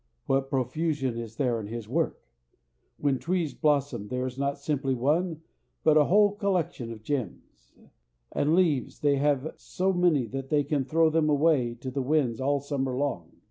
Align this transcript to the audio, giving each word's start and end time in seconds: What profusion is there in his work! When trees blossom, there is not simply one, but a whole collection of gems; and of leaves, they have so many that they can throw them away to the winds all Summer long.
What 0.25 0.49
profusion 0.49 1.15
is 1.19 1.35
there 1.35 1.59
in 1.59 1.67
his 1.67 1.87
work! 1.87 2.23
When 2.97 3.19
trees 3.19 3.53
blossom, 3.53 4.07
there 4.07 4.25
is 4.25 4.35
not 4.35 4.57
simply 4.57 4.95
one, 4.95 5.43
but 5.83 5.95
a 5.95 6.05
whole 6.05 6.31
collection 6.33 6.91
of 6.91 7.03
gems; 7.03 7.75
and 8.31 8.49
of 8.49 8.55
leaves, 8.55 9.01
they 9.01 9.17
have 9.17 9.53
so 9.57 9.93
many 9.93 10.25
that 10.25 10.49
they 10.49 10.63
can 10.63 10.85
throw 10.85 11.11
them 11.11 11.29
away 11.29 11.75
to 11.81 11.91
the 11.91 12.01
winds 12.01 12.41
all 12.41 12.59
Summer 12.59 12.97
long. 12.97 13.33